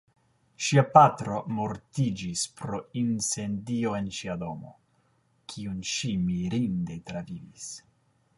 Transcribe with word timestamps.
Ŝia 0.67 0.83
patro 0.93 1.41
mortiĝis 1.57 2.45
pro 2.61 2.79
incendio 3.03 3.93
en 3.99 4.09
ŝia 4.21 4.39
domo, 4.45 4.75
kiun 5.55 5.81
ŝi 5.95 6.15
mirinde 6.27 6.99
travivis. 7.13 7.71